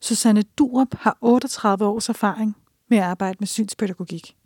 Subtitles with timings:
[0.00, 2.56] Susanne Durup har 38 års erfaring
[2.90, 4.36] med at arbejde med synspædagogik.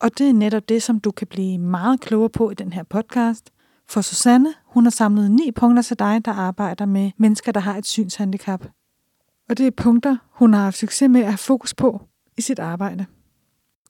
[0.00, 2.82] Og det er netop det, som du kan blive meget klogere på i den her
[2.82, 3.50] podcast.
[3.88, 7.76] For Susanne, hun har samlet ni punkter til dig, der arbejder med mennesker, der har
[7.76, 8.64] et synshandicap.
[9.48, 12.02] Og det er punkter, hun har haft succes med at have fokus på
[12.38, 13.06] i sit arbejde.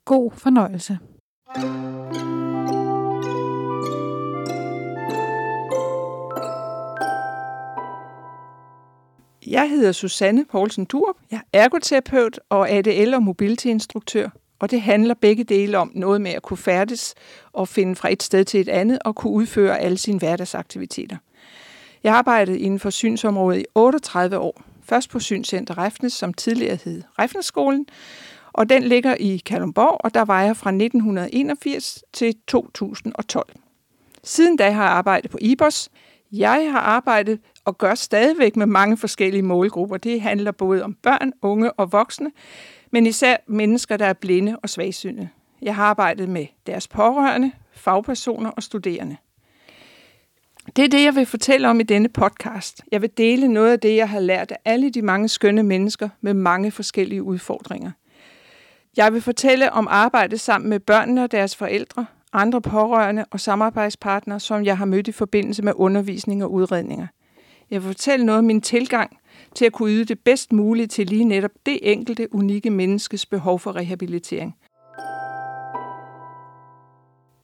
[0.05, 0.99] God fornøjelse.
[9.46, 11.16] Jeg hedder Susanne Poulsen Durup.
[11.30, 14.29] Jeg er ergoterapeut og ADL- og mobility-instruktør.
[14.58, 17.14] Og det handler begge dele om noget med at kunne færdes
[17.53, 21.17] og finde fra et sted til et andet og kunne udføre alle sine hverdagsaktiviteter.
[22.03, 24.62] Jeg har arbejdet inden for synsområdet i 38 år.
[24.82, 27.86] Først på Synscenter Refnes, som tidligere hed Refnesskolen,
[28.53, 33.47] og den ligger i Kalumborg, og der var jeg fra 1981 til 2012.
[34.22, 35.89] Siden da har jeg arbejdet på IBOS.
[36.33, 39.97] Jeg har arbejdet og gør stadigvæk med mange forskellige målgrupper.
[39.97, 42.31] Det handler både om børn, unge og voksne,
[42.91, 45.29] men især mennesker, der er blinde og svagsynede.
[45.62, 49.17] Jeg har arbejdet med deres pårørende, fagpersoner og studerende.
[50.77, 52.83] Det er det, jeg vil fortælle om i denne podcast.
[52.92, 56.09] Jeg vil dele noget af det, jeg har lært af alle de mange skønne mennesker
[56.20, 57.91] med mange forskellige udfordringer.
[58.97, 64.41] Jeg vil fortælle om arbejdet sammen med børnene og deres forældre, andre pårørende og samarbejdspartnere,
[64.41, 67.07] som jeg har mødt i forbindelse med undervisning og udredninger.
[67.70, 69.19] Jeg vil fortælle noget om min tilgang
[69.55, 73.59] til at kunne yde det bedst mulige til lige netop det enkelte unikke menneskes behov
[73.59, 74.57] for rehabilitering.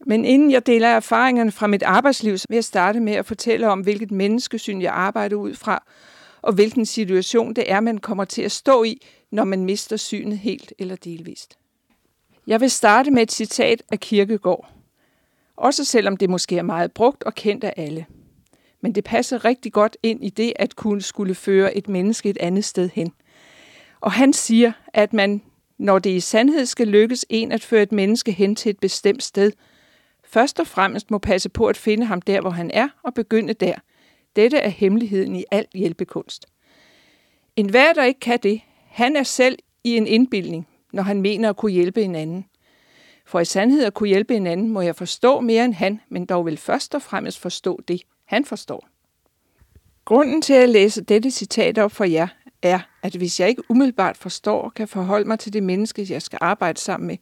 [0.06, 3.68] Men inden jeg deler erfaringerne fra mit arbejdsliv, så vil jeg starte med at fortælle
[3.68, 5.84] om, hvilket menneskesyn jeg arbejder ud fra,
[6.42, 10.38] og hvilken situation det er, man kommer til at stå i, når man mister synet
[10.38, 11.58] helt eller delvist.
[12.46, 14.72] Jeg vil starte med et citat af Kirkegård.
[15.56, 18.06] Også selvom det måske er meget brugt og kendt af alle.
[18.80, 22.38] Men det passer rigtig godt ind i det, at kunne skulle føre et menneske et
[22.40, 23.12] andet sted hen.
[24.00, 25.42] Og han siger, at man,
[25.78, 29.22] når det i sandhed skal lykkes en at føre et menneske hen til et bestemt
[29.22, 29.52] sted,
[30.24, 33.52] først og fremmest må passe på at finde ham der, hvor han er, og begynde
[33.52, 33.74] der.
[34.36, 36.46] Dette er hemmeligheden i al hjælpekunst.
[37.56, 41.50] En hver, der ikke kan det, han er selv i en indbildning, når han mener
[41.50, 42.44] at kunne hjælpe en anden.
[43.26, 46.26] For i sandhed at kunne hjælpe en anden, må jeg forstå mere end han, men
[46.26, 48.88] dog vil først og fremmest forstå det, han forstår.
[50.04, 52.28] Grunden til at læse dette citat op for jer,
[52.62, 56.22] er, at hvis jeg ikke umiddelbart forstår og kan forholde mig til det menneske, jeg
[56.22, 57.16] skal arbejde sammen med,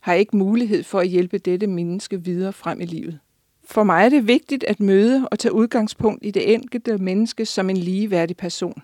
[0.00, 3.18] har jeg ikke mulighed for at hjælpe dette menneske videre frem i livet.
[3.64, 7.70] For mig er det vigtigt at møde og tage udgangspunkt i det enkelte menneske som
[7.70, 8.82] en ligeværdig person.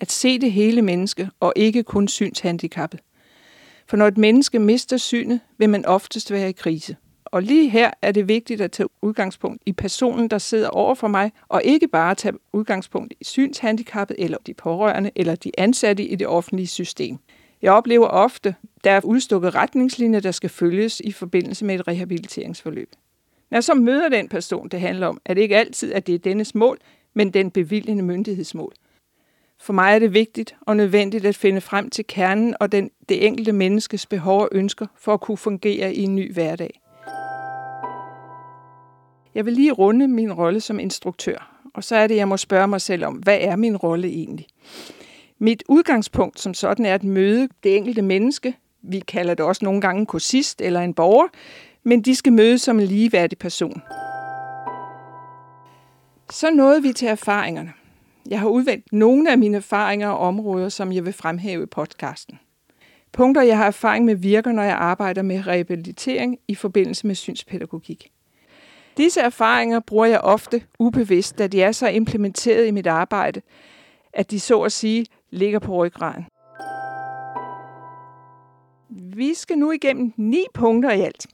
[0.00, 3.00] At se det hele menneske og ikke kun synshandicappet.
[3.86, 6.96] For når et menneske mister synet, vil man oftest være i krise.
[7.32, 11.08] Og lige her er det vigtigt at tage udgangspunkt i personen, der sidder over for
[11.08, 16.14] mig, og ikke bare tage udgangspunkt i synshandicappet, eller de pårørende, eller de ansatte i
[16.14, 17.18] det offentlige system.
[17.62, 18.54] Jeg oplever ofte,
[18.84, 22.90] der er udstukket retningslinjer, der skal følges i forbindelse med et rehabiliteringsforløb.
[23.50, 26.14] Når jeg så møder den person, det handler om, er det ikke altid, at det
[26.14, 26.78] er dennes mål,
[27.14, 28.72] men den bevilgende myndighedsmål.
[29.60, 33.26] For mig er det vigtigt og nødvendigt at finde frem til kernen og den, det
[33.26, 36.81] enkelte menneskes behov og ønsker for at kunne fungere i en ny hverdag.
[39.34, 42.68] Jeg vil lige runde min rolle som instruktør, og så er det, jeg må spørge
[42.68, 44.46] mig selv om, hvad er min rolle egentlig?
[45.38, 49.80] Mit udgangspunkt som sådan er at møde det enkelte menneske, vi kalder det også nogle
[49.80, 51.28] gange en kursist eller en borger,
[51.82, 53.82] men de skal mødes som en ligeværdig person.
[56.30, 57.72] Så nåede vi til erfaringerne.
[58.28, 62.38] Jeg har udvalgt nogle af mine erfaringer og områder, som jeg vil fremhæve i podcasten.
[63.12, 68.10] Punkter, jeg har erfaring med virker, når jeg arbejder med rehabilitering i forbindelse med synspædagogik.
[68.96, 73.40] Disse erfaringer bruger jeg ofte ubevidst, da de er så implementeret i mit arbejde,
[74.12, 76.26] at de så at sige ligger på ryggraden.
[78.90, 81.26] Vi skal nu igennem ni punkter i alt.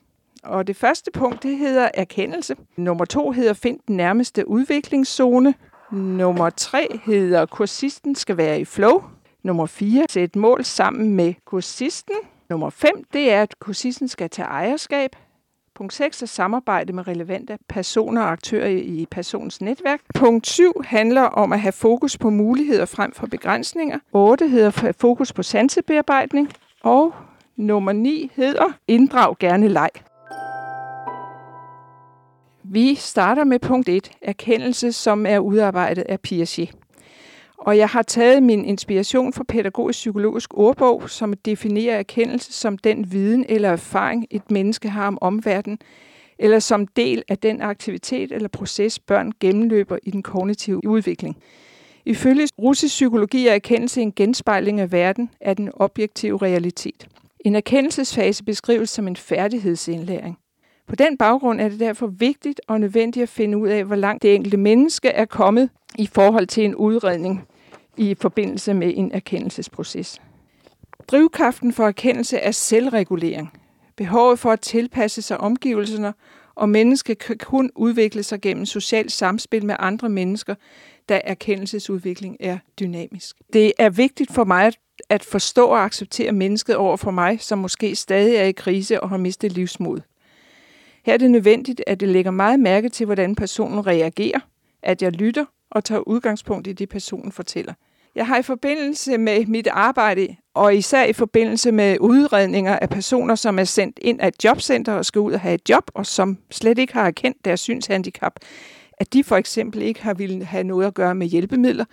[0.42, 2.56] Og det første punkt, det hedder erkendelse.
[2.76, 5.54] Nummer to hedder find den nærmeste udviklingszone.
[5.92, 9.02] Nummer tre hedder kursisten skal være i flow.
[9.42, 12.14] Nummer 4, sæt mål sammen med kursisten.
[12.50, 15.16] Nummer 5, det er, at kursisten skal tage ejerskab.
[15.78, 20.00] Punkt 6 er samarbejde med relevante personer og aktører i personens netværk.
[20.14, 23.98] Punkt 7 handler om at have fokus på muligheder frem for begrænsninger.
[24.12, 26.52] 8 hedder fokus på sansebearbejdning.
[26.82, 27.14] Og
[27.56, 29.90] nummer 9 hedder inddrag gerne leg.
[32.64, 36.70] Vi starter med punkt 1, erkendelse, som er udarbejdet af Piaget.
[37.58, 43.44] Og jeg har taget min inspiration fra pædagogisk-psykologisk ordbog, som definerer erkendelse som den viden
[43.48, 45.78] eller erfaring, et menneske har om omverdenen,
[46.38, 51.36] eller som del af den aktivitet eller proces, børn gennemløber i den kognitive udvikling.
[52.04, 57.08] Ifølge russisk psykologi er erkendelse en genspejling af verden af den objektive realitet.
[57.40, 60.38] En erkendelsesfase beskrives som en færdighedsindlæring.
[60.88, 64.22] På den baggrund er det derfor vigtigt og nødvendigt at finde ud af, hvor langt
[64.22, 67.44] det enkelte menneske er kommet i forhold til en udredning
[67.96, 70.20] i forbindelse med en erkendelsesproces.
[71.08, 73.52] Drivkraften for erkendelse er selvregulering.
[73.96, 76.14] Behovet for at tilpasse sig omgivelserne,
[76.54, 80.54] og mennesket kan kun udvikle sig gennem socialt samspil med andre mennesker,
[81.08, 83.36] da erkendelsesudvikling er dynamisk.
[83.52, 84.72] Det er vigtigt for mig
[85.08, 89.08] at forstå og acceptere mennesket over for mig, som måske stadig er i krise og
[89.08, 90.00] har mistet livsmod.
[91.04, 94.40] Her er det nødvendigt, at det lægger meget mærke til, hvordan personen reagerer,
[94.82, 97.74] at jeg lytter og tager udgangspunkt i det, personen fortæller.
[98.14, 103.34] Jeg har i forbindelse med mit arbejde, og især i forbindelse med udredninger af personer,
[103.34, 106.06] som er sendt ind af et jobcenter og skal ud og have et job, og
[106.06, 108.32] som slet ikke har erkendt deres synshandicap,
[109.00, 111.84] at de for eksempel ikke har ville have noget at gøre med hjælpemidler.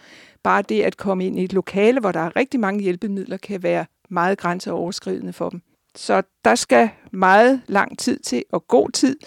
[0.44, 3.64] Bare det at komme ind i et lokale, hvor der er rigtig mange hjælpemidler, kan
[3.64, 5.62] være meget grænseoverskridende for dem.
[5.96, 9.18] Så der skal meget lang tid til, og god tid,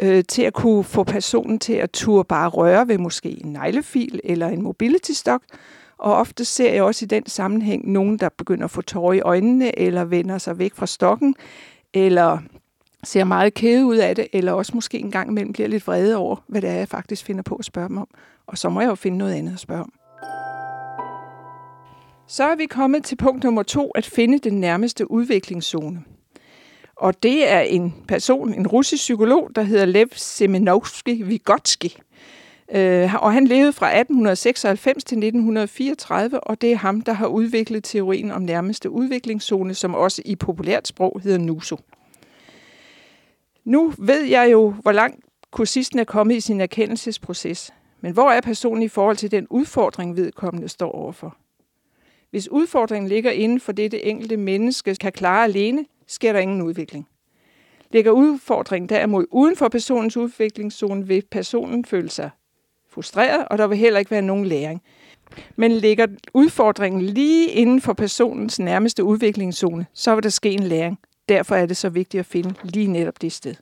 [0.00, 4.20] øh, til at kunne få personen til at turde bare røre ved måske en neglefil
[4.24, 5.42] eller en mobility stok.
[5.98, 9.20] Og ofte ser jeg også i den sammenhæng nogen, der begynder at få tårer i
[9.20, 11.34] øjnene, eller vender sig væk fra stokken,
[11.94, 12.38] eller
[13.04, 16.16] ser meget kede ud af det, eller også måske en gang imellem bliver lidt vrede
[16.16, 18.08] over, hvad det er, jeg faktisk finder på at spørge dem om.
[18.46, 19.92] Og så må jeg jo finde noget andet at spørge om.
[22.26, 26.04] Så er vi kommet til punkt nummer to, at finde den nærmeste udviklingszone.
[26.96, 31.90] Og det er en person, en russisk psykolog, der hedder Lev Semenovsky Vygotsky.
[32.74, 37.84] Øh, og han levede fra 1896 til 1934, og det er ham, der har udviklet
[37.84, 41.78] teorien om nærmeste udviklingszone, som også i populært sprog hedder NUSO.
[43.64, 47.74] Nu ved jeg jo, hvor langt kursisten er kommet i sin erkendelsesproces.
[48.00, 51.36] Men hvor er personen i forhold til den udfordring, vedkommende står overfor?
[52.32, 56.62] Hvis udfordringen ligger inden for det, det enkelte menneske kan klare alene, sker der ingen
[56.62, 57.08] udvikling.
[57.90, 62.30] Ligger udfordringen derimod uden for personens udviklingszone, vil personen føle sig
[62.90, 64.82] frustreret, og der vil heller ikke være nogen læring.
[65.56, 70.98] Men ligger udfordringen lige inden for personens nærmeste udviklingszone, så vil der ske en læring.
[71.28, 73.54] Derfor er det så vigtigt at finde lige netop det sted.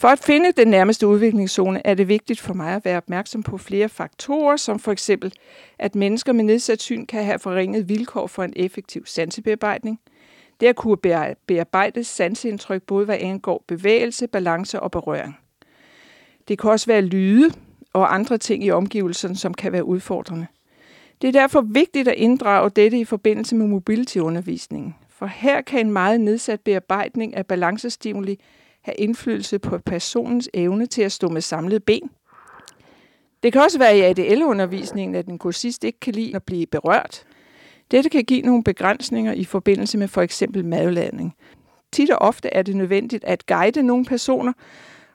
[0.00, 3.58] For at finde den nærmeste udviklingszone er det vigtigt for mig at være opmærksom på
[3.58, 5.32] flere faktorer, som for eksempel,
[5.78, 10.00] at mennesker med nedsat syn kan have forringet vilkår for en effektiv sansebearbejdning.
[10.60, 10.96] Det at kunne
[11.46, 15.38] bearbejde sanseindtryk både hvad angår bevægelse, balance og berøring.
[16.48, 17.50] Det kan også være lyde
[17.92, 20.46] og andre ting i omgivelserne, som kan være udfordrende.
[21.22, 25.92] Det er derfor vigtigt at inddrage dette i forbindelse med mobility-undervisningen, for her kan en
[25.92, 28.40] meget nedsat bearbejdning af balancestimuli
[28.88, 32.10] have indflydelse på personens evne til at stå med samlet ben.
[33.42, 37.24] Det kan også være i ADL-undervisningen, at en kursist ikke kan lide at blive berørt.
[37.90, 41.34] Dette kan give nogle begrænsninger i forbindelse med for eksempel madladning.
[41.92, 44.52] Tit og ofte er det nødvendigt at guide nogle personer,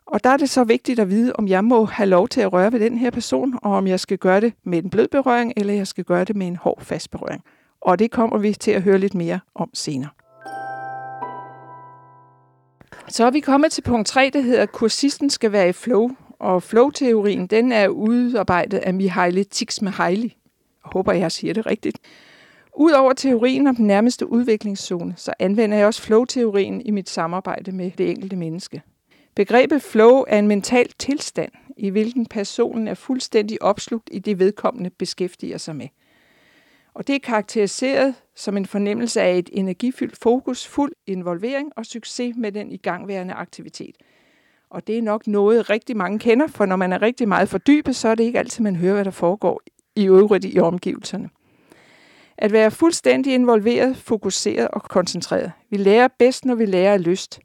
[0.06, 2.54] og der er det så vigtigt at vide, om jeg må have lov til at
[2.54, 5.54] røre ved den her person, og om jeg skal gøre det med en blød berøring,
[5.58, 7.44] eller jeg skal gøre det med en hård fast berøring.
[7.82, 10.10] Og det kommer vi til at høre lidt mere om senere.
[13.08, 16.10] Så er vi kommet til punkt 3, der hedder, at kursisten skal være i flow.
[16.40, 20.38] Og flow-teorien, den er udarbejdet af Mihaly Csikszentmihalyi.
[20.84, 21.98] Jeg håber, jeg siger det rigtigt.
[22.78, 27.92] Udover teorien om den nærmeste udviklingszone, så anvender jeg også flow-teorien i mit samarbejde med
[27.98, 28.82] det enkelte menneske.
[29.36, 34.90] Begrebet flow er en mental tilstand, i hvilken personen er fuldstændig opslugt i det vedkommende
[34.90, 35.88] beskæftiger sig med.
[36.94, 42.36] Og det er karakteriseret som en fornemmelse af et energifyldt fokus, fuld involvering og succes
[42.38, 43.96] med den igangværende aktivitet.
[44.70, 47.96] Og det er nok noget, rigtig mange kender, for når man er rigtig meget fordybet,
[47.96, 49.62] så er det ikke altid, man hører, hvad der foregår
[49.96, 51.30] i øvrigt i omgivelserne.
[52.38, 55.52] At være fuldstændig involveret, fokuseret og koncentreret.
[55.70, 57.40] Vi lærer bedst, når vi lærer af lyst.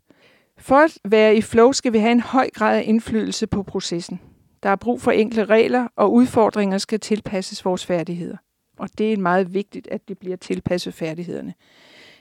[0.59, 4.21] For at være i flow skal vi have en høj grad af indflydelse på processen.
[4.62, 8.37] Der er brug for enkle regler, og udfordringer skal tilpasses vores færdigheder.
[8.78, 11.54] Og det er meget vigtigt, at det bliver tilpasset færdighederne.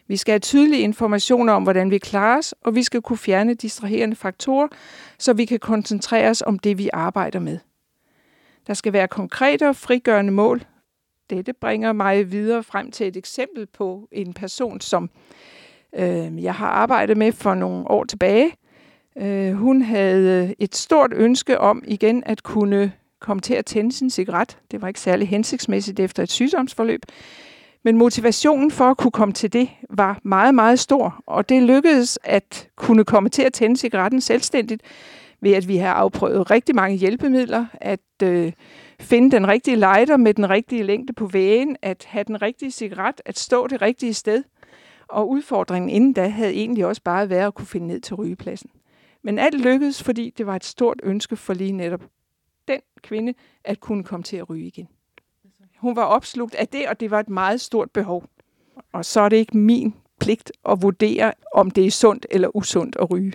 [0.08, 3.54] Vi skal have tydelige informationer om, hvordan vi klarer os, og vi skal kunne fjerne
[3.54, 4.68] distraherende faktorer,
[5.20, 7.60] så vi kan koncentrere os om det, vi arbejder med.
[8.68, 10.64] Der skal være konkrete og frigørende mål.
[11.30, 15.10] Dette bringer mig videre frem til et eksempel på en person, som
[15.96, 18.52] øh, jeg har arbejdet med for nogle år tilbage.
[19.18, 24.10] Øh, hun havde et stort ønske om igen at kunne kom til at tænde sin
[24.10, 24.58] cigaret.
[24.72, 27.02] Det var ikke særlig hensigtsmæssigt efter et sygdomsforløb.
[27.84, 32.20] Men motivationen for at kunne komme til det var meget, meget stor, og det lykkedes
[32.24, 34.82] at kunne komme til at tænde cigaretten selvstændigt,
[35.42, 38.52] ved at vi har afprøvet rigtig mange hjælpemidler, at øh,
[39.00, 43.22] finde den rigtige lighter med den rigtige længde på vægen, at have den rigtige cigaret,
[43.26, 44.44] at stå det rigtige sted.
[45.10, 48.70] Og udfordringen inden da havde egentlig også bare været at kunne finde ned til rygepladsen.
[49.24, 52.02] Men alt lykkedes, fordi det var et stort ønske for lige netop
[52.68, 53.34] den kvinde
[53.64, 54.88] at kunne komme til at ryge igen.
[55.78, 58.24] Hun var opslugt af det, og det var et meget stort behov.
[58.94, 62.96] Og så er det ikke min pligt at vurdere, om det er sundt eller usundt
[63.00, 63.34] at ryge.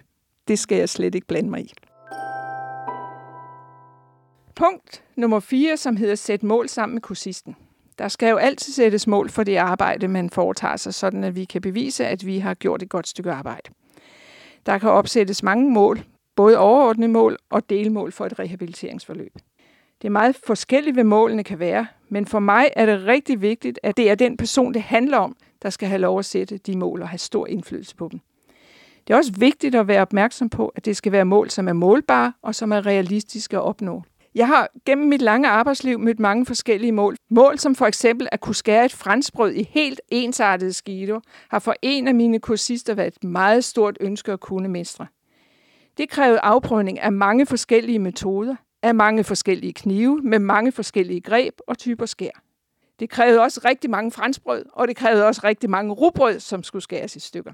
[0.49, 1.73] Det skal jeg slet ikke blande mig i.
[4.55, 7.57] Punkt nummer 4, som hedder sæt mål sammen med kursisten.
[7.99, 11.45] Der skal jo altid sættes mål for det arbejde, man foretager sig, sådan at vi
[11.45, 13.71] kan bevise, at vi har gjort et godt stykke arbejde.
[14.67, 16.05] Der kan opsættes mange mål,
[16.37, 19.33] både overordnede mål og delmål for et rehabiliteringsforløb.
[20.03, 23.79] Det er meget forskelligt, hvad målene kan være, men for mig er det rigtig vigtigt,
[23.83, 26.77] at det er den person, det handler om, der skal have lov at sætte de
[26.77, 28.21] mål og have stor indflydelse på dem.
[29.07, 31.73] Det er også vigtigt at være opmærksom på, at det skal være mål, som er
[31.73, 34.03] målbare og som er realistiske at opnå.
[34.35, 37.17] Jeg har gennem mit lange arbejdsliv mødt mange forskellige mål.
[37.31, 41.75] Mål som for eksempel at kunne skære et franskbrød i helt ensartede skiver, har for
[41.83, 45.07] en af mine kursister været et meget stort ønske at kunne mestre.
[45.99, 51.55] Det krævede afprøvning af mange forskellige metoder, af mange forskellige knive, med mange forskellige greb
[51.67, 52.43] og typer skær.
[53.01, 56.83] Det krævede også rigtig mange franskbrød, og det krævede også rigtig mange rugbrød, som skulle
[56.83, 57.53] skæres i stykker.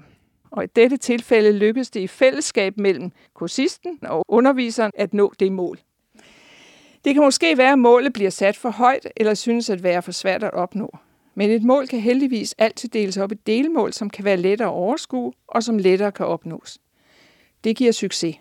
[0.51, 5.51] Og i dette tilfælde lykkedes det i fællesskab mellem kursisten og underviseren at nå det
[5.51, 5.79] mål.
[7.05, 10.11] Det kan måske være, at målet bliver sat for højt eller synes at være for
[10.11, 10.97] svært at opnå.
[11.35, 14.73] Men et mål kan heldigvis altid deles op i delmål, som kan være lettere at
[14.73, 16.79] overskue og som lettere kan opnås.
[17.63, 18.35] Det giver succes.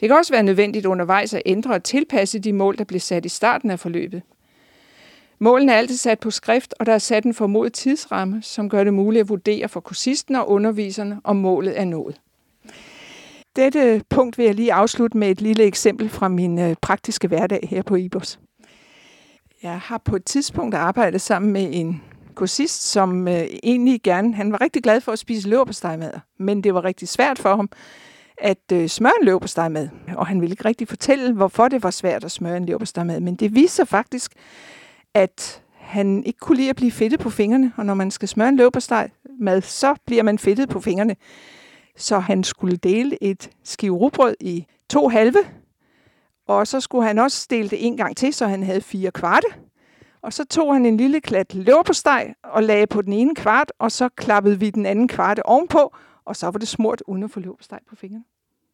[0.00, 3.24] Det kan også være nødvendigt undervejs at ændre og tilpasse de mål, der blev sat
[3.24, 4.22] i starten af forløbet.
[5.38, 8.84] Målene er altid sat på skrift, og der er sat en formodet tidsramme, som gør
[8.84, 12.20] det muligt at vurdere for kursisten og underviserne, om målet er nået.
[13.56, 17.68] Dette punkt vil jeg lige afslutte med et lille eksempel fra min øh, praktiske hverdag
[17.70, 18.38] her på IBOS.
[19.62, 22.02] Jeg har på et tidspunkt arbejdet sammen med en
[22.34, 26.74] kursist, som øh, egentlig gerne, han var rigtig glad for at spise løberpostejmad, men det
[26.74, 27.70] var rigtig svært for ham
[28.38, 29.88] at øh, smøre en med.
[30.16, 33.34] og han ville ikke rigtig fortælle, hvorfor det var svært at smøre en løberpostejmad, men
[33.34, 34.32] det viser faktisk,
[35.14, 38.48] at han ikke kunne lide at blive fedtet på fingrene, og når man skal smøre
[38.48, 41.16] en løberpostejmad, så bliver man fedtet på fingrene.
[41.96, 45.38] Så han skulle dele et skive rugbrød i to halve,
[46.48, 49.46] og så skulle han også dele det en gang til, så han havde fire kvarte.
[50.22, 53.92] Og så tog han en lille klat leverpostej og lagde på den ene kvart, og
[53.92, 57.40] så klappede vi den anden kvarte ovenpå, og så var det smurt uden at få
[57.40, 58.24] løbsteg på fingrene.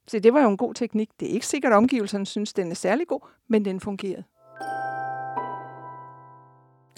[0.07, 1.09] Så det var jo en god teknik.
[1.21, 4.25] Det er ikke sikkert, at omgivelserne synes, den er særlig god, men den fungerede.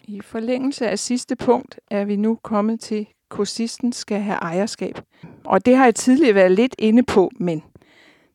[0.04, 5.00] I forlængelse af sidste punkt er vi nu kommet til, kursisten skal have ejerskab.
[5.45, 7.62] Og det har jeg tidligere været lidt inde på, men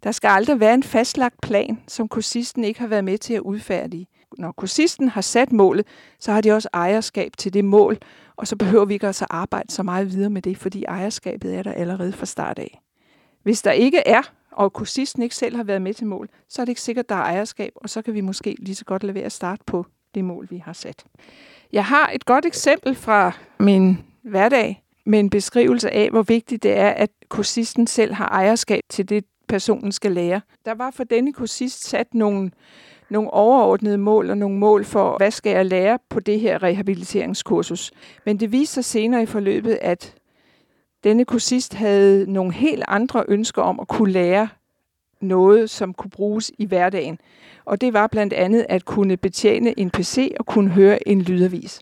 [0.04, 3.40] der skal aldrig være en fastlagt plan, som kursisten ikke har været med til at
[3.40, 4.08] udfærdige.
[4.38, 5.88] Når kursisten har sat målet,
[6.20, 7.98] så har de også ejerskab til det mål,
[8.36, 11.64] og så behøver vi ikke altså arbejde så meget videre med det, fordi ejerskabet er
[11.64, 12.82] der allerede fra start af.
[13.44, 16.66] Hvis der ikke er, og kursisten ikke selv har været med til mål, så er
[16.66, 19.16] det ikke sikkert, der er ejerskab, og så kan vi måske lige så godt lade
[19.16, 21.06] være at starte på det mål, vi har sat.
[21.72, 26.72] Jeg har et godt eksempel fra min hverdag med en beskrivelse af, hvor vigtigt det
[26.78, 30.42] er, at kursisten selv har ejerskab til det, personen skal lære.
[30.66, 32.52] Der var for denne kursist sat nogle,
[33.10, 37.92] nogle overordnede mål og nogle mål for, hvad skal jeg lære på det her rehabiliteringskursus.
[38.26, 40.16] Men det viste sig senere i forløbet, at
[41.04, 44.48] denne kursist havde nogle helt andre ønsker om at kunne lære
[45.22, 47.20] noget, som kunne bruges i hverdagen.
[47.66, 51.80] Og det var blandt andet at kunne betjene en PC og kunne høre en lydavis.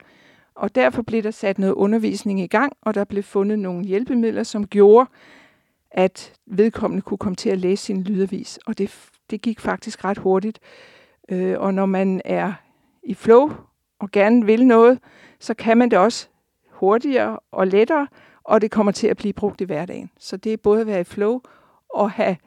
[0.55, 4.43] Og derfor blev der sat noget undervisning i gang, og der blev fundet nogle hjælpemidler,
[4.43, 5.09] som gjorde,
[5.91, 8.59] at vedkommende kunne komme til at læse sin lydavis.
[8.65, 10.59] Og det, det gik faktisk ret hurtigt.
[11.29, 12.53] Øh, og når man er
[13.03, 13.51] i flow
[13.99, 14.99] og gerne vil noget,
[15.39, 16.27] så kan man det også
[16.69, 18.07] hurtigere og lettere,
[18.43, 20.09] og det kommer til at blive brugt i hverdagen.
[20.19, 21.41] Så det er både at være i flow
[21.89, 22.37] og have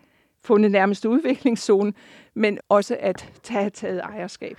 [0.45, 1.92] fundet nærmeste udviklingszone,
[2.35, 4.56] men også at tage taget ejerskab.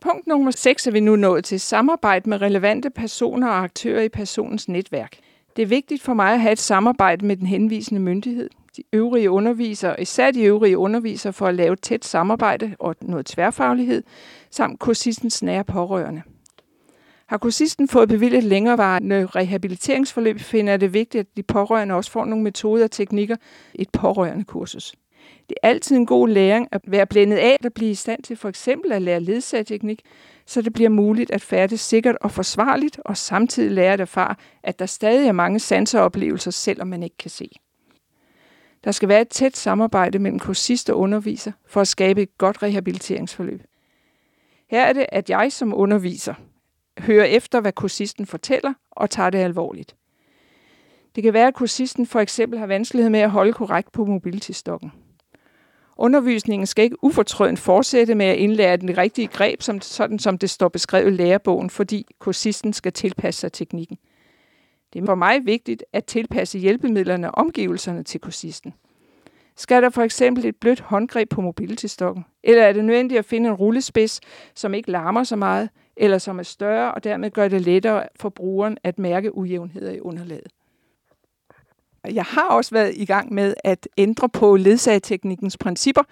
[0.00, 4.08] Punkt nummer 6 er vi nu nået til samarbejde med relevante personer og aktører i
[4.08, 5.16] personens netværk.
[5.56, 9.30] Det er vigtigt for mig at have et samarbejde med den henvisende myndighed, de øvrige
[9.30, 14.02] undervisere, især de øvrige undervisere, for at lave tæt samarbejde og noget tværfaglighed,
[14.50, 16.22] samt kursistens nære pårørende.
[17.26, 22.44] Har kursisten fået bevilget længerevarende rehabiliteringsforløb, finder det vigtigt, at de pårørende også får nogle
[22.44, 23.36] metoder og teknikker,
[23.74, 24.94] et pårørende kursus.
[25.48, 28.36] Det er altid en god læring at være blændet af at blive i stand til
[28.36, 30.02] for eksempel at lære ledsagerteknik,
[30.46, 34.78] så det bliver muligt at færdes sikkert og forsvarligt, og samtidig lære at erfare, at
[34.78, 37.50] der stadig er mange sanseoplevelser, selvom man ikke kan se.
[38.84, 42.62] Der skal være et tæt samarbejde mellem kursist og underviser for at skabe et godt
[42.62, 43.62] rehabiliteringsforløb.
[44.70, 46.34] Her er det, at jeg som underviser
[46.98, 49.96] hører efter, hvad kursisten fortæller, og tager det alvorligt.
[51.14, 54.92] Det kan være, at kursisten for eksempel har vanskelighed med at holde korrekt på mobiltistokken.
[55.96, 60.50] Undervisningen skal ikke ufortrødent fortsætte med at indlære den rigtige greb, som, sådan som det
[60.50, 63.98] står beskrevet i lærebogen, fordi kursisten skal tilpasse sig teknikken.
[64.94, 68.74] Det er for mig vigtigt at tilpasse hjælpemidlerne og omgivelserne til kursisten.
[69.56, 72.24] Skal der for eksempel et blødt håndgreb på mobiltistokken?
[72.42, 74.20] Eller er det nødvendigt at finde en rullespids,
[74.54, 78.28] som ikke larmer så meget, eller som er større og dermed gør det lettere for
[78.28, 80.52] brugeren at mærke ujævnheder i underlaget?
[82.12, 86.02] Jeg har også været i gang med at ændre på ledsageteknikkens principper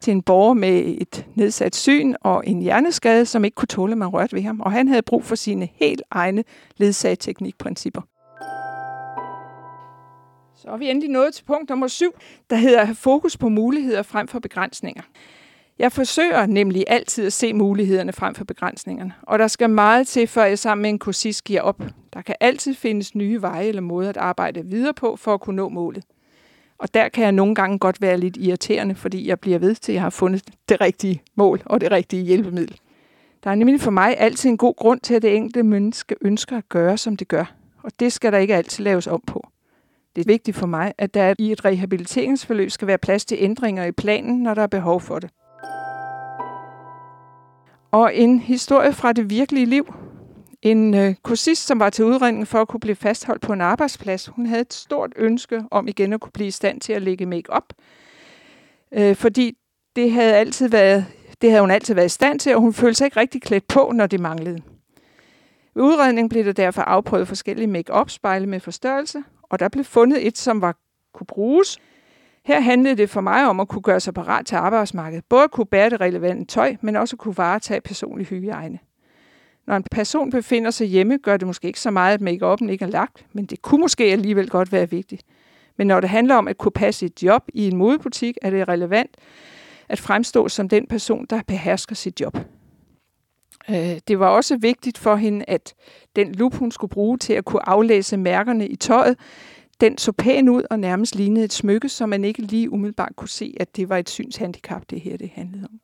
[0.00, 3.98] til en borger med et nedsat syn og en hjerneskade, som ikke kunne tåle, at
[3.98, 4.60] man rørte ved ham.
[4.60, 6.44] Og han havde brug for sine helt egne
[6.76, 8.02] ledsageteknikprincipper.
[10.68, 12.14] Så er vi endelig nået til punkt nummer syv,
[12.50, 15.02] der hedder fokus på muligheder frem for begrænsninger.
[15.78, 20.26] Jeg forsøger nemlig altid at se mulighederne frem for begrænsningerne, og der skal meget til,
[20.26, 21.82] før jeg sammen med en kursist giver op.
[22.12, 25.56] Der kan altid findes nye veje eller måder at arbejde videre på for at kunne
[25.56, 26.04] nå målet.
[26.78, 29.92] Og der kan jeg nogle gange godt være lidt irriterende, fordi jeg bliver ved til,
[29.92, 32.80] at jeg har fundet det rigtige mål og det rigtige hjælpemiddel.
[33.44, 36.56] Der er nemlig for mig altid en god grund til, at det enkelte menneske ønsker
[36.56, 37.54] at gøre, som det gør.
[37.82, 39.48] Og det skal der ikke altid laves om på.
[40.18, 43.84] Det er vigtigt for mig, at der i et rehabiliteringsforløb skal være plads til ændringer
[43.84, 45.30] i planen, når der er behov for det.
[47.90, 49.94] Og en historie fra det virkelige liv.
[50.62, 54.26] En øh, kursist, som var til udredning for at kunne blive fastholdt på en arbejdsplads,
[54.26, 57.26] hun havde et stort ønske om igen at kunne blive i stand til at lægge
[57.26, 57.72] make-up.
[58.92, 59.56] Øh, fordi
[59.96, 61.06] det havde, altid været,
[61.40, 63.68] det havde hun altid været i stand til, og hun følte sig ikke rigtig klædt
[63.68, 64.62] på, når det manglede.
[65.74, 70.26] Ved udredningen blev der derfor afprøvet forskellige make-up spejle med forstørrelse, og der blev fundet
[70.26, 70.76] et, som var
[71.14, 71.78] kunne bruges,
[72.44, 75.24] her handlede det for mig om at kunne gøre sig parat til arbejdsmarkedet.
[75.28, 78.78] Både at kunne bære det relevante tøj, men også at kunne varetage personlig hygiejne.
[79.66, 82.84] Når en person befinder sig hjemme, gør det måske ikke så meget, at make-up'en ikke
[82.84, 85.22] er lagt, men det kunne måske alligevel godt være vigtigt.
[85.76, 88.68] Men når det handler om at kunne passe et job i en modebutik, er det
[88.68, 89.16] relevant
[89.88, 92.38] at fremstå som den person, der behersker sit job.
[93.70, 95.74] Øh, det var også vigtigt for hende, at
[96.16, 99.18] den lup, hun skulle bruge til at kunne aflæse mærkerne i tøjet,
[99.80, 103.28] den så pæn ud og nærmest lignede et smykke, så man ikke lige umiddelbart kunne
[103.28, 105.80] se, at det var et synshandicap, det her det handlede om.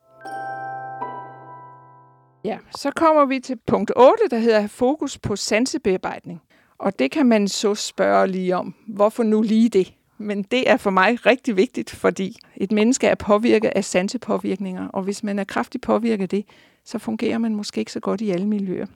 [2.44, 6.40] Ja, så kommer vi til punkt 8, der hedder fokus på sansebearbejdning.
[6.78, 8.74] Og det kan man så spørge lige om.
[8.88, 9.94] Hvorfor nu lige det?
[10.18, 15.02] Men det er for mig rigtig vigtigt, fordi et menneske er påvirket af sansepåvirkninger, og
[15.02, 16.44] hvis man er kraftigt påvirket af det,
[16.84, 18.86] så fungerer man måske ikke så godt i alle miljøer.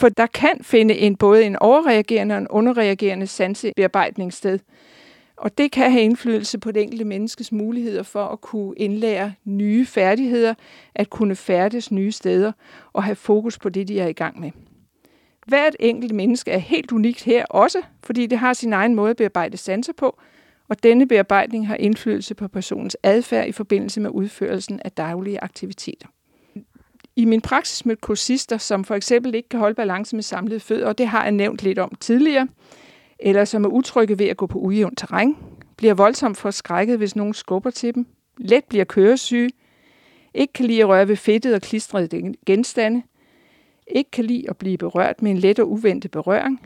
[0.00, 4.58] For der kan finde en både en overreagerende og en underreagerende sansebearbejdning sted.
[5.36, 9.86] Og det kan have indflydelse på det enkelte menneskes muligheder for at kunne indlære nye
[9.86, 10.54] færdigheder,
[10.94, 12.52] at kunne færdes nye steder
[12.92, 14.50] og have fokus på det, de er i gang med.
[15.48, 19.16] Hvert enkelt menneske er helt unikt her også, fordi det har sin egen måde at
[19.16, 20.18] bearbejde sanser på,
[20.68, 26.08] og denne bearbejdning har indflydelse på personens adfærd i forbindelse med udførelsen af daglige aktiviteter.
[27.16, 30.86] I min praksis med kursister, som for eksempel ikke kan holde balance med samlede fødder,
[30.86, 32.48] og det har jeg nævnt lidt om tidligere,
[33.18, 35.36] eller som er utrygge ved at gå på ujævnt terræn,
[35.76, 38.06] bliver voldsomt forskrækket, hvis nogen skubber til dem,
[38.38, 39.50] let bliver køresyge,
[40.34, 43.02] ikke kan lide at røre ved fedtet og klistrede genstande,
[43.90, 46.60] ikke kan lide at blive berørt med en let og uventet berøring,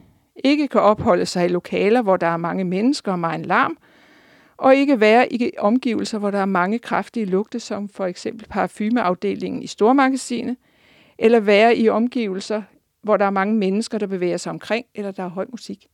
[0.44, 3.78] ikke kan opholde sig i lokaler, hvor der er mange mennesker og meget larm,
[4.56, 9.62] og ikke være i omgivelser, hvor der er mange kraftige lugte, som for eksempel parfumeafdelingen
[9.62, 10.56] i stormagasinet,
[11.18, 12.62] eller være i omgivelser,
[13.02, 15.86] hvor der er mange mennesker, der bevæger sig omkring, eller der er høj musik.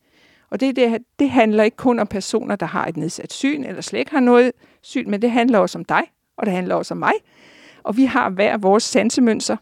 [0.49, 3.81] Og det, det, det handler ikke kun om personer, der har et nedsat syn, eller
[3.81, 6.01] slet ikke har noget syn, men det handler også om dig,
[6.37, 7.13] og det handler også om mig.
[7.83, 9.57] Og vi har hver vores sansemønster,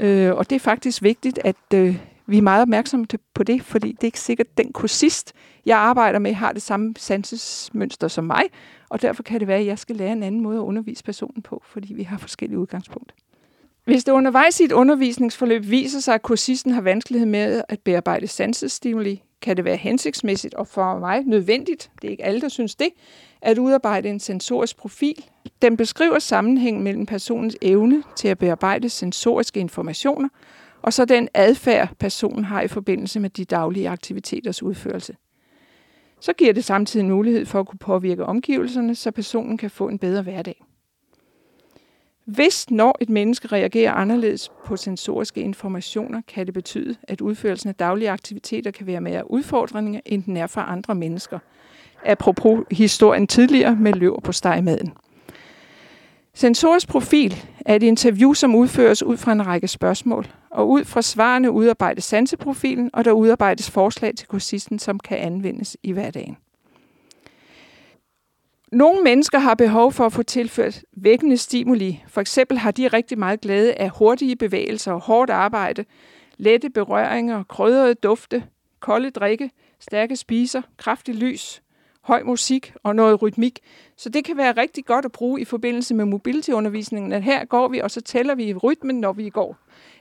[0.00, 3.92] øh, og det er faktisk vigtigt, at øh, vi er meget opmærksomme på det, fordi
[3.92, 5.32] det er ikke sikkert, at den kursist,
[5.66, 8.42] jeg arbejder med, har det samme sansesmønster som mig,
[8.88, 11.42] og derfor kan det være, at jeg skal lære en anden måde at undervise personen
[11.42, 13.16] på, fordi vi har forskellige udgangspunkter.
[13.84, 18.26] Hvis det undervejs i et undervisningsforløb viser sig, at kursisten har vanskelighed med at bearbejde
[18.26, 22.74] sansestimuli, kan det være hensigtsmæssigt og for mig nødvendigt, det er ikke alle, der synes
[22.74, 22.88] det,
[23.42, 25.24] at udarbejde en sensorisk profil.
[25.62, 30.28] Den beskriver sammenhængen mellem personens evne til at bearbejde sensoriske informationer
[30.82, 35.16] og så den adfærd, personen har i forbindelse med de daglige aktiviteters udførelse.
[36.20, 39.98] Så giver det samtidig mulighed for at kunne påvirke omgivelserne, så personen kan få en
[39.98, 40.64] bedre hverdag.
[42.34, 47.74] Hvis når et menneske reagerer anderledes på sensoriske informationer, kan det betyde, at udførelsen af
[47.74, 51.38] daglige aktiviteter kan være mere udfordrende, end den er for andre mennesker.
[52.04, 54.92] Apropos historien tidligere med løver på stegmaden.
[56.34, 57.34] Sensorisk profil
[57.66, 62.04] er et interview, som udføres ud fra en række spørgsmål, og ud fra svarene udarbejdes
[62.04, 66.36] sanseprofilen, og der udarbejdes forslag til kursisten, som kan anvendes i hverdagen.
[68.72, 72.04] Nogle mennesker har behov for at få tilført vækkende stimuli.
[72.08, 75.84] For eksempel har de rigtig meget glæde af hurtige bevægelser og hårdt arbejde,
[76.36, 78.44] lette berøringer, krydrede dufte,
[78.80, 81.62] kolde drikke, stærke spiser, kraftig lys,
[82.00, 83.58] høj musik og noget rytmik.
[83.96, 87.68] Så det kan være rigtig godt at bruge i forbindelse med mobility-undervisningen, at her går
[87.68, 89.56] vi, og så tæller vi i rytmen, når vi går.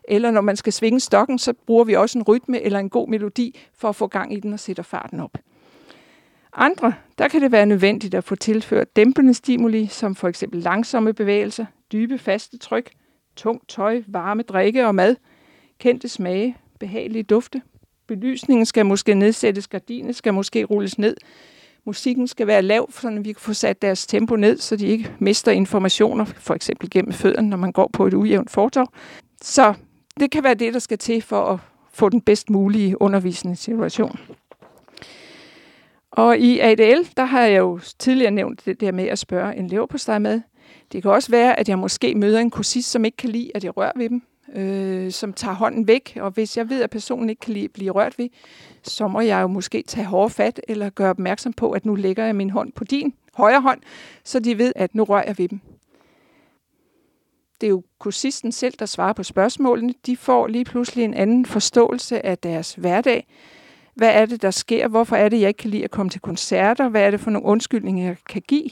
[0.07, 3.07] Eller når man skal svinge stokken, så bruger vi også en rytme eller en god
[3.07, 5.37] melodi for at få gang i den og sætte farten op.
[6.53, 11.13] Andre, der kan det være nødvendigt at få tilført dæmpende stimuli, som for eksempel langsomme
[11.13, 12.91] bevægelser, dybe faste tryk,
[13.35, 15.15] tungt tøj, varme drikke og mad,
[15.79, 17.61] kendte smage, behagelige dufte.
[18.07, 21.15] Belysningen skal måske nedsættes, gardinen skal måske rulles ned,
[21.85, 25.11] musikken skal være lav, så vi kan få sat deres tempo ned, så de ikke
[25.19, 28.93] mister informationer, for eksempel gennem fødderne, når man går på et ujævnt fortov.
[29.41, 29.73] Så
[30.19, 31.59] det kan være det, der skal til for at
[31.93, 34.19] få den bedst mulige undervisningssituation.
[36.11, 39.67] Og i ADL, der har jeg jo tidligere nævnt det der med at spørge en
[39.67, 40.41] lever på med.
[40.91, 43.63] Det kan også være, at jeg måske møder en kursist, som ikke kan lide, at
[43.63, 44.21] jeg rører ved dem,
[44.55, 46.17] øh, som tager hånden væk.
[46.21, 48.29] Og hvis jeg ved, at personen ikke kan lide at blive rørt ved,
[48.83, 52.25] så må jeg jo måske tage hårdt fat, eller gøre opmærksom på, at nu lægger
[52.25, 53.81] jeg min hånd på din højre hånd,
[54.23, 55.59] så de ved, at nu rører jeg ved dem.
[57.61, 59.93] Det er jo kursisten selv, der svarer på spørgsmålene.
[60.05, 63.27] De får lige pludselig en anden forståelse af deres hverdag,
[63.99, 64.87] hvad er det, der sker?
[64.87, 66.89] Hvorfor er det, jeg ikke kan lide at komme til koncerter?
[66.89, 68.69] Hvad er det for nogle undskyldninger, jeg kan give?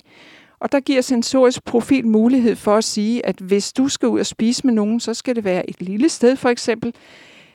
[0.60, 4.26] Og der giver sensorisk profil mulighed for at sige, at hvis du skal ud og
[4.26, 6.94] spise med nogen, så skal det være et lille sted for eksempel.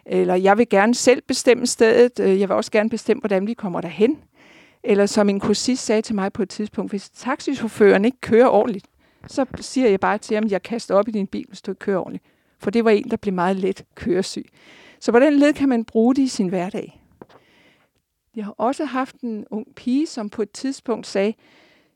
[0.07, 2.21] Eller jeg vil gerne selv bestemme stedet.
[2.21, 4.19] Øh, jeg vil også gerne bestemme, hvordan vi kommer derhen.
[4.85, 8.87] Eller som en kursist sagde til mig på et tidspunkt, hvis taxichaufføren ikke kører ordentligt,
[9.27, 11.71] så siger jeg bare til ham, at jeg kaster op i din bil, hvis du
[11.71, 12.25] ikke kører ordentligt.
[12.59, 14.47] For det var en, der blev meget let køresyg.
[15.01, 17.02] Så på den led kan man bruge det i sin hverdag.
[18.37, 21.35] Jeg har også haft en ung pige, som på et tidspunkt sagde,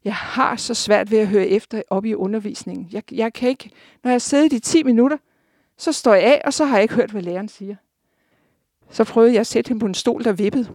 [0.05, 2.89] jeg har så svært ved at høre efter op i undervisningen.
[2.93, 3.71] Jeg, jeg kan ikke,
[4.05, 5.17] når jeg sidder i 10 minutter,
[5.79, 7.77] så står jeg af, og så har jeg ikke hørt, hvad læreren siger.
[8.91, 10.69] Så prøvede jeg at sætte hende på en stol, der vippede.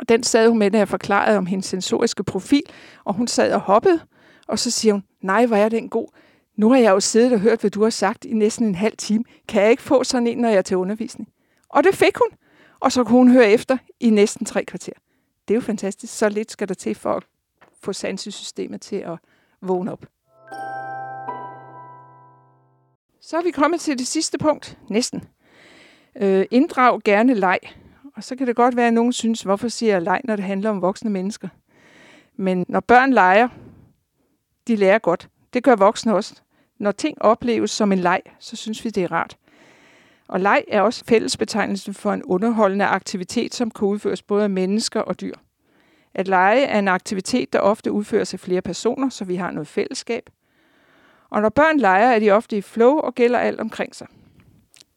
[0.00, 2.62] Og den sad hun med, da jeg forklarede om hendes sensoriske profil,
[3.04, 4.00] og hun sad og hoppede,
[4.48, 6.08] og så siger hun, nej, hvor er den god.
[6.56, 8.96] Nu har jeg jo siddet og hørt, hvad du har sagt i næsten en halv
[8.96, 9.24] time.
[9.48, 11.28] Kan jeg ikke få sådan en, når jeg er til undervisning?
[11.68, 12.28] Og det fik hun.
[12.80, 14.92] Og så kunne hun høre efter i næsten tre kvarter.
[15.48, 16.18] Det er jo fantastisk.
[16.18, 17.22] Så lidt skal der til for at
[17.80, 19.18] få sansesystemet til at
[19.60, 20.06] vågne op.
[23.20, 24.78] Så er vi kommet til det sidste punkt.
[24.88, 25.24] Næsten.
[26.16, 27.58] Øh, inddrag gerne leg.
[28.16, 30.44] Og så kan det godt være, at nogen synes, hvorfor siger jeg leg, når det
[30.44, 31.48] handler om voksne mennesker.
[32.36, 33.48] Men når børn leger,
[34.68, 35.28] de lærer godt.
[35.52, 36.34] Det gør voksne også.
[36.78, 39.36] Når ting opleves som en leg, så synes vi, det er rart.
[40.30, 45.00] Og leg er også fællesbetegnelsen for en underholdende aktivitet, som kan udføres både af mennesker
[45.00, 45.34] og dyr.
[46.14, 49.68] At lege er en aktivitet, der ofte udføres af flere personer, så vi har noget
[49.68, 50.30] fællesskab.
[51.30, 54.06] Og når børn leger, er de ofte i flow og gælder alt omkring sig.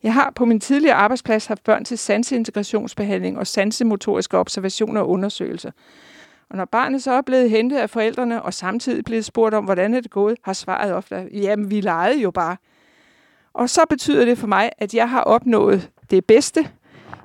[0.04, 5.72] Jeg har på min tidligere arbejdsplads haft børn til sanseintegrationsbehandling og sansemotoriske observationer og undersøgelser.
[6.50, 9.94] Og når barnet så er blevet hentet af forældrene og samtidig blevet spurgt om, hvordan
[9.94, 12.58] er det gået, har svaret ofte, jamen vi legede jo bare.
[13.54, 16.70] Og så betyder det for mig, at jeg har opnået det bedste,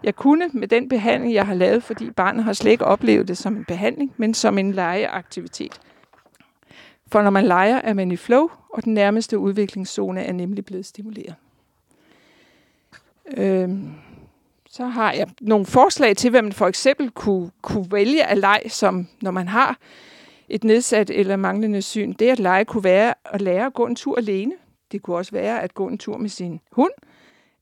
[0.03, 3.39] jeg kunne med den behandling, jeg har lavet, fordi barnet har slet ikke oplevet det
[3.39, 5.81] som en behandling, men som en legeaktivitet.
[7.07, 10.87] For når man leger, er man i flow, og den nærmeste udviklingszone er nemlig blevet
[10.87, 11.35] stimuleret.
[13.37, 13.91] Øhm,
[14.71, 18.71] så har jeg nogle forslag til, hvad man for eksempel kunne, kunne vælge at lege,
[18.71, 19.79] som når man har
[20.49, 22.13] et nedsat eller manglende syn.
[22.13, 24.53] Det at lege kunne være at lære at gå en tur alene.
[24.93, 26.93] Det kunne også være at gå en tur med sin hund,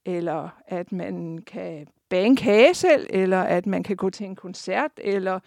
[0.04, 4.36] eller at man kan bage en kage selv, eller at man kan gå til en
[4.36, 5.40] koncert, eller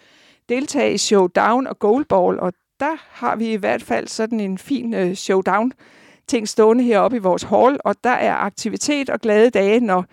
[0.50, 2.40] deltage i showdown og goalball.
[2.40, 5.72] Og der har vi i hvert fald sådan en fin øh, showdown
[6.28, 10.06] ting stående heroppe i vores hall, og der er aktivitet og glade dage, når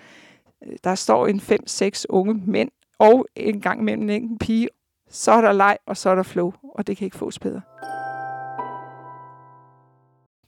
[0.66, 4.68] øh, der står en 5-6 unge mænd, og en gang imellem en pige,
[5.11, 7.61] så er der leg, og så er der flow, og det kan ikke fås bedre.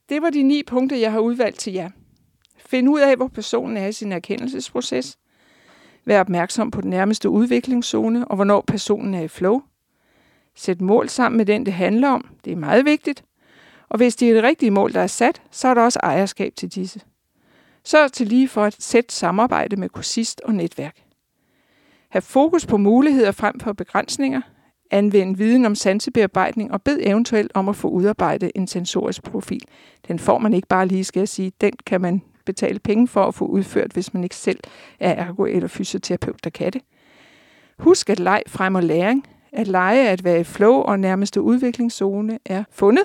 [0.08, 1.90] Det var de ni punkter, jeg har udvalgt til jer.
[2.58, 5.18] Find ud af, hvor personen er i sin erkendelsesproces.
[6.04, 9.62] Vær opmærksom på den nærmeste udviklingszone, og hvornår personen er i flow.
[10.54, 12.28] Sæt mål sammen med den, det handler om.
[12.44, 13.24] Det er meget vigtigt.
[13.88, 16.52] Og hvis det er det rigtige mål, der er sat, så er der også ejerskab
[16.56, 17.00] til disse.
[17.84, 20.96] Sørg til lige for at sætte samarbejde med kursist og netværk.
[22.08, 24.40] Hav fokus på muligheder frem for begrænsninger.
[24.90, 29.62] Anvend viden om sansebearbejdning og bed eventuelt om at få udarbejdet en sensorisk profil.
[30.08, 31.52] Den får man ikke bare lige, skal jeg sige.
[31.60, 34.60] Den kan man betale penge for at få udført, hvis man ikke selv
[35.00, 36.82] er ergo- eller fysioterapeut, der kan det.
[37.78, 39.24] Husk at leg fremmer læring.
[39.52, 43.04] At lege at være i flow og nærmeste udviklingszone er fundet.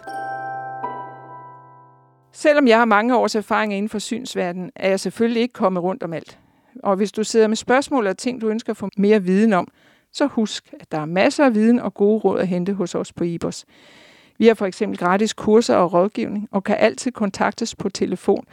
[2.34, 6.04] Selvom jeg har mange års erfaring inden for synsverdenen, er jeg selvfølgelig ikke kommet rundt
[6.04, 6.39] om alt.
[6.84, 9.67] Og hvis du sidder med spørgsmål og ting, du ønsker at få mere viden om,
[10.13, 13.13] så husk, at der er masser af viden og gode råd at hente hos os
[13.13, 13.65] på IBOS.
[14.38, 18.45] Vi har for eksempel gratis kurser og rådgivning, og kan altid kontaktes på telefon.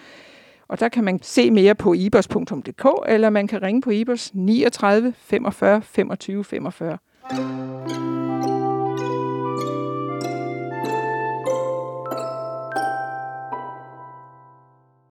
[0.69, 5.15] Og der kan man se mere på ibos.dk, eller man kan ringe på IBOS 39
[5.19, 8.60] 45 25 45.